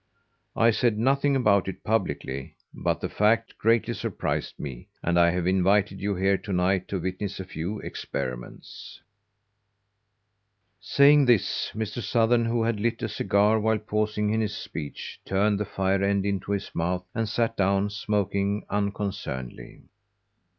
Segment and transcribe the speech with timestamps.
[0.55, 5.45] I said nothing about it publicly, but the fact greatly surprised me, and I have
[5.45, 8.99] invited you here to night to witness a few experiments."
[10.79, 12.01] Saying this, Mr.
[12.01, 16.25] Sothern, who had lit a cigar while pausing in his speech, turned the fire end
[16.25, 19.83] into his mouth and sat down, smoking unconcernedly.